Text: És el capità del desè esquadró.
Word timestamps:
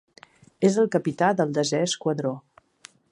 És 0.69 0.77
el 0.83 0.89
capità 0.95 1.29
del 1.41 1.53
desè 1.59 1.85
esquadró. 1.91 2.35